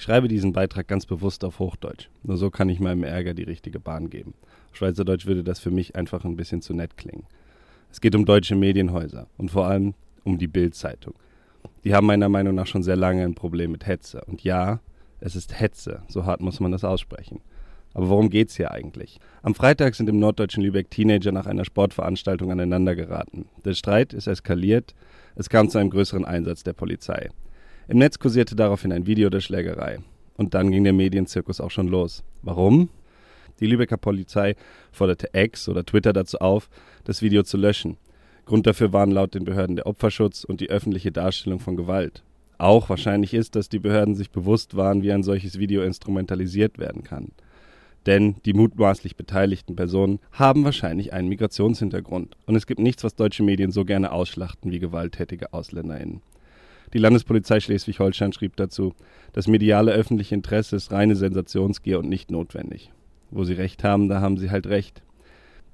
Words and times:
Ich 0.00 0.04
schreibe 0.04 0.28
diesen 0.28 0.54
Beitrag 0.54 0.88
ganz 0.88 1.04
bewusst 1.04 1.44
auf 1.44 1.58
Hochdeutsch. 1.58 2.08
Nur 2.22 2.38
so 2.38 2.48
kann 2.48 2.70
ich 2.70 2.80
meinem 2.80 3.04
Ärger 3.04 3.34
die 3.34 3.42
richtige 3.42 3.78
Bahn 3.78 4.08
geben. 4.08 4.32
Schweizerdeutsch 4.72 5.26
würde 5.26 5.44
das 5.44 5.60
für 5.60 5.70
mich 5.70 5.94
einfach 5.94 6.24
ein 6.24 6.36
bisschen 6.36 6.62
zu 6.62 6.72
nett 6.72 6.96
klingen. 6.96 7.26
Es 7.92 8.00
geht 8.00 8.14
um 8.14 8.24
deutsche 8.24 8.56
Medienhäuser 8.56 9.26
und 9.36 9.50
vor 9.50 9.66
allem 9.66 9.92
um 10.24 10.38
die 10.38 10.46
Bild-Zeitung. 10.46 11.12
Die 11.84 11.94
haben 11.94 12.06
meiner 12.06 12.30
Meinung 12.30 12.54
nach 12.54 12.66
schon 12.66 12.82
sehr 12.82 12.96
lange 12.96 13.24
ein 13.24 13.34
Problem 13.34 13.72
mit 13.72 13.86
Hetze. 13.86 14.22
Und 14.24 14.42
ja, 14.42 14.80
es 15.20 15.36
ist 15.36 15.60
Hetze, 15.60 16.00
so 16.08 16.24
hart 16.24 16.40
muss 16.40 16.60
man 16.60 16.72
das 16.72 16.82
aussprechen. 16.82 17.42
Aber 17.92 18.08
worum 18.08 18.30
geht's 18.30 18.56
hier 18.56 18.70
eigentlich? 18.70 19.20
Am 19.42 19.54
Freitag 19.54 19.96
sind 19.96 20.08
im 20.08 20.18
norddeutschen 20.18 20.62
Lübeck 20.62 20.90
Teenager 20.90 21.30
nach 21.30 21.44
einer 21.44 21.66
Sportveranstaltung 21.66 22.50
aneinandergeraten. 22.50 23.50
Der 23.66 23.74
Streit 23.74 24.14
ist 24.14 24.28
eskaliert, 24.28 24.94
es 25.34 25.50
kam 25.50 25.68
zu 25.68 25.76
einem 25.76 25.90
größeren 25.90 26.24
Einsatz 26.24 26.62
der 26.62 26.72
Polizei. 26.72 27.28
Im 27.90 27.98
Netz 27.98 28.20
kursierte 28.20 28.54
daraufhin 28.54 28.92
ein 28.92 29.08
Video 29.08 29.30
der 29.30 29.40
Schlägerei. 29.40 29.98
Und 30.36 30.54
dann 30.54 30.70
ging 30.70 30.84
der 30.84 30.92
Medienzirkus 30.92 31.60
auch 31.60 31.72
schon 31.72 31.88
los. 31.88 32.22
Warum? 32.40 32.88
Die 33.58 33.66
Lübecker 33.66 33.96
Polizei 33.96 34.54
forderte 34.92 35.30
X 35.32 35.68
oder 35.68 35.84
Twitter 35.84 36.12
dazu 36.12 36.38
auf, 36.38 36.70
das 37.02 37.20
Video 37.20 37.42
zu 37.42 37.56
löschen. 37.56 37.96
Grund 38.46 38.68
dafür 38.68 38.92
waren 38.92 39.10
laut 39.10 39.34
den 39.34 39.42
Behörden 39.42 39.74
der 39.74 39.88
Opferschutz 39.88 40.44
und 40.44 40.60
die 40.60 40.70
öffentliche 40.70 41.10
Darstellung 41.10 41.58
von 41.58 41.74
Gewalt. 41.74 42.22
Auch 42.58 42.88
wahrscheinlich 42.90 43.34
ist, 43.34 43.56
dass 43.56 43.68
die 43.68 43.80
Behörden 43.80 44.14
sich 44.14 44.30
bewusst 44.30 44.76
waren, 44.76 45.02
wie 45.02 45.10
ein 45.10 45.24
solches 45.24 45.58
Video 45.58 45.82
instrumentalisiert 45.82 46.78
werden 46.78 47.02
kann. 47.02 47.32
Denn 48.06 48.36
die 48.44 48.52
mutmaßlich 48.52 49.16
beteiligten 49.16 49.74
Personen 49.74 50.20
haben 50.30 50.62
wahrscheinlich 50.62 51.12
einen 51.12 51.26
Migrationshintergrund. 51.28 52.36
Und 52.46 52.54
es 52.54 52.68
gibt 52.68 52.78
nichts, 52.78 53.02
was 53.02 53.16
deutsche 53.16 53.42
Medien 53.42 53.72
so 53.72 53.84
gerne 53.84 54.12
ausschlachten 54.12 54.70
wie 54.70 54.78
gewalttätige 54.78 55.52
AusländerInnen. 55.52 56.22
Die 56.92 56.98
Landespolizei 56.98 57.60
Schleswig-Holstein 57.60 58.32
schrieb 58.32 58.56
dazu, 58.56 58.94
das 59.32 59.46
mediale 59.46 59.92
öffentliche 59.92 60.34
Interesse 60.34 60.76
ist 60.76 60.90
reine 60.90 61.14
Sensationsgier 61.14 61.98
und 62.00 62.08
nicht 62.08 62.30
notwendig. 62.30 62.90
Wo 63.30 63.44
sie 63.44 63.52
recht 63.52 63.84
haben, 63.84 64.08
da 64.08 64.20
haben 64.20 64.38
sie 64.38 64.50
halt 64.50 64.66
recht. 64.66 65.02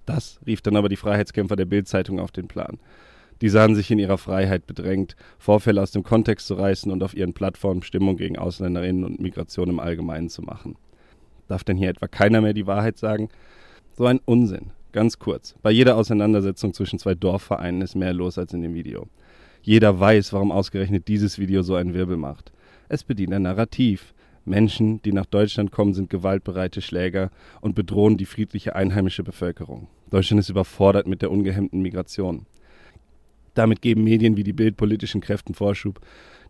Das 0.04 0.38
rief 0.46 0.60
dann 0.60 0.76
aber 0.76 0.88
die 0.88 0.96
Freiheitskämpfer 0.96 1.56
der 1.56 1.64
Bild-Zeitung 1.64 2.20
auf 2.20 2.32
den 2.32 2.48
Plan. 2.48 2.78
Die 3.40 3.48
sahen 3.48 3.74
sich 3.74 3.90
in 3.90 3.98
ihrer 3.98 4.18
Freiheit 4.18 4.66
bedrängt, 4.66 5.16
Vorfälle 5.38 5.82
aus 5.82 5.90
dem 5.90 6.02
Kontext 6.02 6.46
zu 6.46 6.54
reißen 6.54 6.90
und 6.90 7.02
auf 7.02 7.14
ihren 7.14 7.34
Plattformen 7.34 7.82
Stimmung 7.82 8.16
gegen 8.16 8.38
AusländerInnen 8.38 9.04
und 9.04 9.20
Migration 9.20 9.68
im 9.68 9.80
Allgemeinen 9.80 10.28
zu 10.28 10.42
machen. 10.42 10.76
Darf 11.48 11.64
denn 11.64 11.76
hier 11.76 11.90
etwa 11.90 12.08
keiner 12.08 12.40
mehr 12.40 12.54
die 12.54 12.66
Wahrheit 12.66 12.98
sagen? 12.98 13.28
So 13.96 14.06
ein 14.06 14.20
Unsinn. 14.24 14.70
Ganz 14.92 15.18
kurz. 15.18 15.54
Bei 15.62 15.70
jeder 15.70 15.96
Auseinandersetzung 15.96 16.72
zwischen 16.72 16.98
zwei 16.98 17.14
Dorfvereinen 17.14 17.82
ist 17.82 17.94
mehr 17.94 18.14
los 18.14 18.38
als 18.38 18.54
in 18.54 18.62
dem 18.62 18.74
Video. 18.74 19.06
Jeder 19.66 19.98
weiß, 19.98 20.32
warum 20.32 20.52
ausgerechnet 20.52 21.08
dieses 21.08 21.40
Video 21.40 21.60
so 21.62 21.74
einen 21.74 21.92
Wirbel 21.92 22.16
macht. 22.16 22.52
Es 22.88 23.02
bedient 23.02 23.32
ein 23.32 23.42
Narrativ. 23.42 24.14
Menschen, 24.44 25.02
die 25.02 25.10
nach 25.12 25.26
Deutschland 25.26 25.72
kommen, 25.72 25.92
sind 25.92 26.08
gewaltbereite 26.08 26.80
Schläger 26.80 27.32
und 27.60 27.74
bedrohen 27.74 28.16
die 28.16 28.26
friedliche 28.26 28.76
einheimische 28.76 29.24
Bevölkerung. 29.24 29.88
Deutschland 30.08 30.38
ist 30.38 30.50
überfordert 30.50 31.08
mit 31.08 31.20
der 31.20 31.32
ungehemmten 31.32 31.82
Migration. 31.82 32.46
Damit 33.54 33.82
geben 33.82 34.04
Medien 34.04 34.36
wie 34.36 34.44
die 34.44 34.52
Bild 34.52 34.76
politischen 34.76 35.20
Kräften 35.20 35.52
Vorschub, 35.52 35.98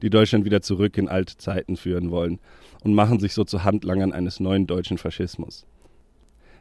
die 0.03 0.11
Deutschland 0.11 0.45
wieder 0.45 0.61
zurück 0.61 0.99
in 0.99 1.09
alte 1.09 1.39
Zeiten 1.39 1.79
führen 1.79 2.11
wollen 2.11 2.39
und 2.85 2.93
machen 2.93 3.19
sich 3.19 3.33
so 3.33 3.45
zu 3.45 3.65
Handlangern 3.65 4.13
eines 4.13 4.41
neuen 4.41 4.67
deutschen 4.67 4.99
Faschismus. 4.99 5.65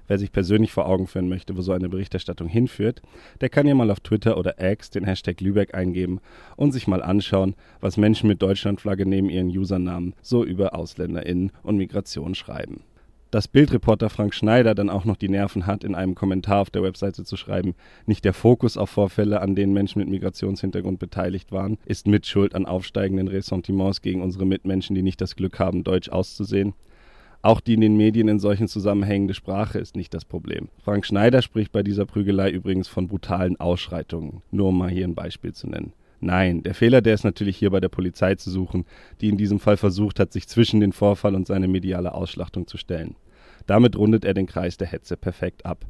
Wer 0.08 0.20
sich 0.20 0.31
persönlich 0.31 0.72
vor 0.72 0.88
Augen 0.88 1.08
führen 1.08 1.30
möchte, 1.30 1.58
wo 1.58 1.61
so 1.61 1.72
eine 1.72 1.89
Berichterstattung 1.89 2.48
hinführt, 2.48 3.02
der 3.42 3.50
kann 3.50 3.67
ja 3.67 3.73
mal 3.73 3.89
auf 3.89 4.00
Twitter 4.00 4.38
oder 4.38 4.56
X 4.59 4.92
den 4.92 5.06
Hashtag 5.06 5.42
Lübeck 5.42 5.73
eingeben 5.73 6.20
und 6.56 6.72
sich 6.72 6.88
mal 6.88 7.02
anschauen, 7.02 7.56
was 7.80 7.97
Menschen 7.97 8.28
mit 8.28 8.42
Deutschlandflagge 8.42 9.06
neben 9.06 9.30
ihren 9.30 9.50
Usernamen 9.50 10.14
so 10.22 10.44
über 10.44 10.75
AusländerInnen 10.75 11.52
und 11.64 11.78
Migration 11.78 12.36
schreiben. 12.36 12.84
Dass 13.31 13.47
Bildreporter 13.47 14.09
Frank 14.09 14.34
Schneider 14.34 14.75
dann 14.75 14.89
auch 14.89 15.03
noch 15.03 15.17
die 15.17 15.28
Nerven 15.28 15.66
hat, 15.66 15.84
in 15.84 15.95
einem 15.95 16.16
Kommentar 16.16 16.62
auf 16.62 16.69
der 16.69 16.84
Webseite 16.84 17.25
zu 17.25 17.36
schreiben, 17.36 17.73
nicht 18.06 18.23
der 18.23 18.34
Fokus 18.34 18.78
auf 18.78 18.91
Vorfälle, 18.91 19.41
an 19.41 19.56
denen 19.56 19.74
Menschen 19.74 20.00
mit 20.00 20.07
Migrationshintergrund 20.07 21.00
beteiligt 21.00 21.51
waren, 21.51 21.78
ist 21.85 22.07
Mitschuld 22.07 22.56
an 22.56 22.66
aufsteigenden 22.66 23.28
Ressentiments 23.28 24.01
gegen 24.01 24.22
unsere 24.22 24.46
Mitmenschen, 24.46 24.96
die 24.96 25.01
nicht 25.01 25.19
das 25.19 25.35
Glück 25.35 25.59
haben, 25.59 25.84
deutsch 25.84 26.07
auszusehen, 26.09 26.75
auch 27.45 27.59
die 27.59 27.75
in 27.75 27.81
den 27.81 27.95
Medien 27.95 28.28
in 28.28 28.39
solchen 28.39 28.67
Zusammenhängen 28.67 29.31
Sprache 29.35 29.78
ist 29.78 29.95
nicht 29.95 30.13
das 30.16 30.25
Problem. 30.25 30.69
Frank 30.83 31.06
Schneider 31.06 31.44
spricht 31.44 31.72
bei 31.72 31.83
dieser 31.83 32.07
Prügelei 32.07 32.50
übrigens 32.50 32.88
von 32.88 33.07
brutalen 33.07 33.59
Ausschreitungen, 33.59 34.41
nur 34.50 34.69
um 34.69 34.78
mal 34.79 34.89
hier 34.89 35.07
ein 35.07 35.13
Beispiel 35.13 35.53
zu 35.53 35.69
nennen. 35.69 35.94
Nein, 36.19 36.63
der 36.63 36.73
Fehler, 36.73 37.01
der 37.01 37.13
ist 37.13 37.23
natürlich 37.23 37.56
hier 37.56 37.69
bei 37.69 37.79
der 37.79 37.89
Polizei 37.89 38.33
zu 38.33 38.50
suchen, 38.50 38.85
die 39.22 39.29
in 39.29 39.38
diesem 39.38 39.59
Fall 39.59 39.78
versucht 39.78 40.19
hat, 40.19 40.33
sich 40.33 40.47
zwischen 40.47 40.79
den 40.79 40.91
Vorfall 40.91 41.35
und 41.35 41.45
seine 41.45 41.67
mediale 41.67 42.16
Ausschlachtung 42.16 42.66
zu 42.66 42.78
stellen. 42.78 43.16
Damit 43.67 43.95
rundet 43.95 44.25
er 44.25 44.33
den 44.33 44.47
Kreis 44.47 44.77
der 44.77 44.88
Hetze 44.88 45.16
perfekt 45.16 45.67
ab. 45.67 45.85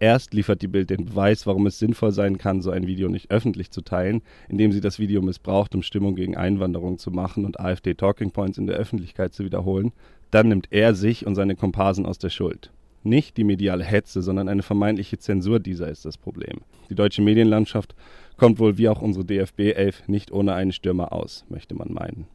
Erst 0.00 0.32
liefert 0.32 0.62
die 0.62 0.68
Bild 0.68 0.90
den 0.90 1.06
Beweis, 1.06 1.44
warum 1.46 1.66
es 1.66 1.78
sinnvoll 1.80 2.12
sein 2.12 2.38
kann, 2.38 2.62
so 2.62 2.70
ein 2.70 2.86
Video 2.86 3.08
nicht 3.08 3.32
öffentlich 3.32 3.72
zu 3.72 3.80
teilen, 3.80 4.22
indem 4.48 4.70
sie 4.70 4.80
das 4.80 5.00
Video 5.00 5.22
missbraucht, 5.22 5.74
um 5.74 5.82
Stimmung 5.82 6.14
gegen 6.14 6.36
Einwanderung 6.36 6.98
zu 6.98 7.10
machen 7.10 7.44
und 7.44 7.58
AfD 7.58 7.94
Talking 7.94 8.30
Points 8.30 8.58
in 8.58 8.68
der 8.68 8.76
Öffentlichkeit 8.76 9.34
zu 9.34 9.44
wiederholen 9.44 9.92
dann 10.30 10.48
nimmt 10.48 10.68
er 10.70 10.94
sich 10.94 11.26
und 11.26 11.34
seine 11.34 11.56
Komparsen 11.56 12.06
aus 12.06 12.18
der 12.18 12.30
Schuld. 12.30 12.70
Nicht 13.04 13.36
die 13.36 13.44
mediale 13.44 13.84
Hetze, 13.84 14.22
sondern 14.22 14.48
eine 14.48 14.62
vermeintliche 14.62 15.18
Zensur 15.18 15.60
dieser 15.60 15.88
ist 15.88 16.04
das 16.04 16.18
Problem. 16.18 16.60
Die 16.90 16.94
deutsche 16.94 17.22
Medienlandschaft 17.22 17.94
kommt 18.36 18.58
wohl 18.58 18.76
wie 18.76 18.88
auch 18.88 19.00
unsere 19.00 19.24
DFB 19.24 19.60
11 19.74 20.08
nicht 20.08 20.32
ohne 20.32 20.54
einen 20.54 20.72
Stürmer 20.72 21.12
aus, 21.12 21.44
möchte 21.48 21.74
man 21.74 21.92
meinen. 21.92 22.26